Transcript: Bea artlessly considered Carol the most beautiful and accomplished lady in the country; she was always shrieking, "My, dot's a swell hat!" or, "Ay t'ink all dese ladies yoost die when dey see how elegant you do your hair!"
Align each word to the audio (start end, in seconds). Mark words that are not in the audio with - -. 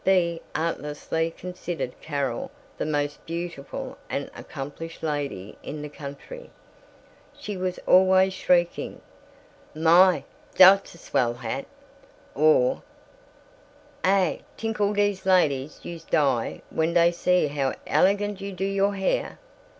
Bea 0.03 0.41
artlessly 0.55 1.29
considered 1.29 1.93
Carol 2.01 2.49
the 2.79 2.87
most 2.87 3.23
beautiful 3.27 3.99
and 4.09 4.31
accomplished 4.35 5.03
lady 5.03 5.59
in 5.61 5.83
the 5.83 5.89
country; 5.89 6.49
she 7.37 7.55
was 7.55 7.77
always 7.85 8.33
shrieking, 8.33 8.99
"My, 9.75 10.23
dot's 10.55 10.95
a 10.95 10.97
swell 10.97 11.35
hat!" 11.35 11.65
or, 12.33 12.81
"Ay 14.03 14.39
t'ink 14.57 14.81
all 14.81 14.93
dese 14.95 15.23
ladies 15.27 15.81
yoost 15.85 16.09
die 16.09 16.63
when 16.71 16.95
dey 16.95 17.11
see 17.11 17.45
how 17.45 17.75
elegant 17.85 18.41
you 18.41 18.53
do 18.53 18.65
your 18.65 18.95
hair!" 18.95 19.37